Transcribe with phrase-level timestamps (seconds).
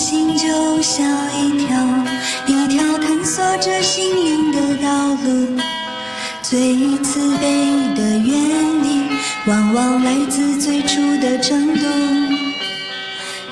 [0.00, 1.06] 心就像
[1.36, 1.76] 一条
[2.46, 5.60] 一条探索着心灵的道路，
[6.40, 7.44] 最慈悲
[7.94, 9.02] 的原理，
[9.46, 11.84] 往往来自最初的程度，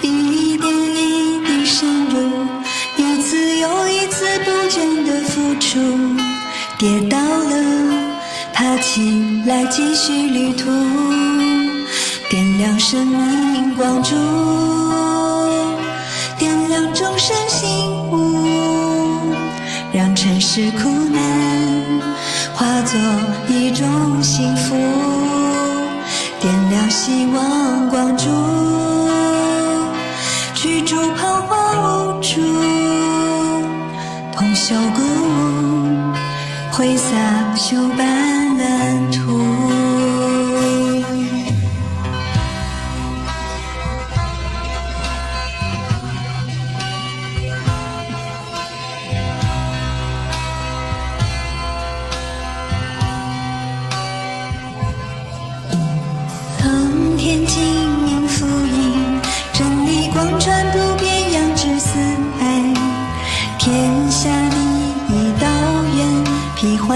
[0.01, 2.47] 一点一滴深入，
[2.96, 5.79] 一次又一次不倦的付出，
[6.79, 8.15] 跌倒了，
[8.55, 10.71] 爬起来继续旅途，
[12.30, 14.16] 点亮生命光柱。
[20.21, 21.23] 尘世苦难
[22.53, 22.99] 化作
[23.47, 24.75] 一种幸福，
[26.41, 28.27] 点亮希望光柱，
[30.57, 32.41] 驱逐彷徨无助，
[34.33, 36.13] 同修鼓舞，
[36.73, 37.15] 挥洒
[37.55, 39.48] 修斑斓图。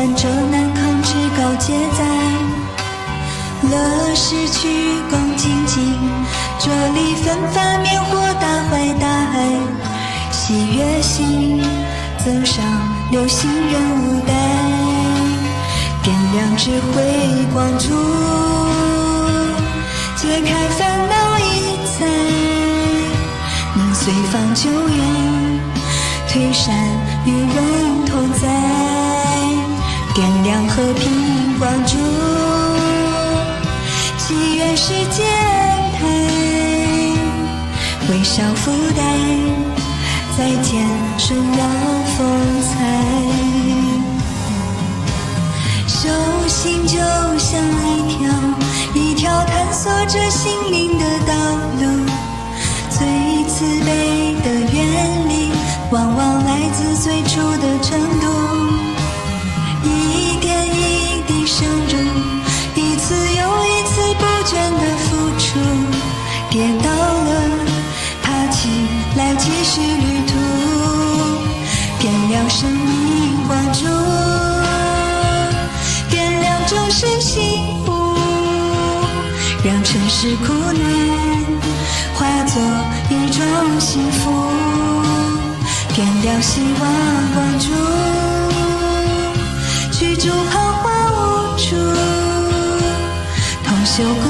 [0.03, 2.05] 替患者难抗至高阶在。
[3.71, 4.69] 乐事鞠
[5.09, 5.97] 躬精进，
[6.59, 9.49] 着力奋发灭火大坏大爱。
[10.33, 11.63] 喜悦心
[12.25, 12.65] 增上
[13.13, 14.33] 流行人物代，
[16.03, 17.95] 点亮智慧光柱。
[20.17, 22.07] 解开烦恼一载，
[23.77, 24.99] 能随访救援，
[26.29, 26.75] 推山
[27.25, 27.82] 与人，
[30.15, 31.97] 点亮和平光柱，
[34.19, 35.27] 祈愿世间
[35.99, 36.05] 台，
[38.11, 39.01] 微笑负担，
[40.37, 40.87] 再见
[41.17, 41.65] 顺绕
[42.19, 42.73] 风采，
[45.89, 46.09] 手
[46.47, 46.99] 心就
[47.39, 48.29] 像一条。
[48.95, 50.62] 一条探索着心。
[69.45, 70.33] 继续旅途，
[71.99, 73.89] 点亮生命光柱，
[76.09, 77.35] 点亮众生幸
[77.85, 77.91] 福。
[79.65, 80.83] 让尘世苦难
[82.15, 82.63] 化作
[83.11, 83.45] 一种
[83.81, 84.31] 幸福，
[85.93, 86.83] 点亮希望
[87.35, 87.67] 光柱，
[89.91, 90.53] 驱逐彷
[90.85, 91.17] 徨无
[91.57, 91.77] 助，
[93.65, 94.25] 同修故，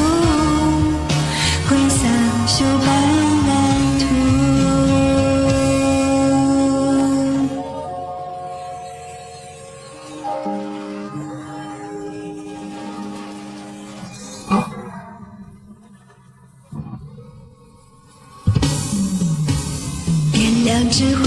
[20.32, 21.24] 点亮智慧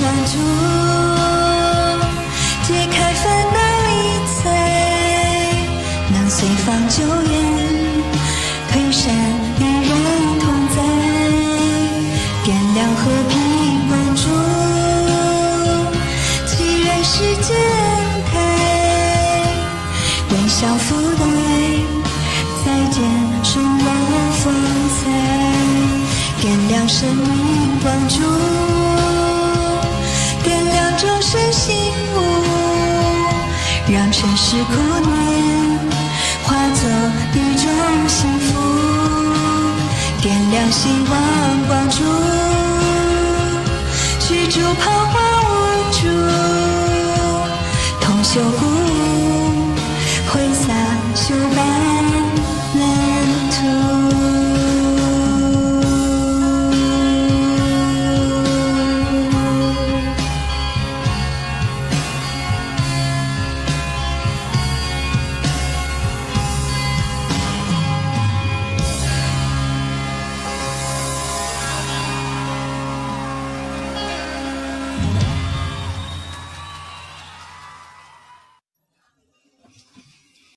[0.00, 0.32] 光柱，
[2.62, 3.90] 解开烦恼理
[4.42, 4.42] 财，
[6.14, 7.32] 能随访救援，
[8.70, 9.04] 推山
[9.58, 9.92] 与人
[10.40, 10.42] 同
[10.74, 10.76] 在，
[12.44, 13.32] 点亮和平
[13.88, 14.22] 光柱，
[16.46, 16.50] 祈
[16.82, 17.69] 愿世间开，
[20.60, 21.24] 微笑福袋，
[22.66, 23.02] 再见
[23.42, 23.86] 顺望
[24.32, 24.52] 风
[24.98, 25.00] 采，
[26.38, 28.20] 点亮生命光柱。
[31.52, 31.74] 醒
[32.14, 32.18] 悟，
[33.88, 34.72] 让尘世苦
[35.02, 35.10] 难
[36.44, 36.88] 化作
[37.34, 37.64] 一种
[38.06, 38.48] 幸福，
[40.20, 41.12] 点亮希望
[41.66, 42.04] 光柱，
[44.20, 45.29] 驱逐彷徨。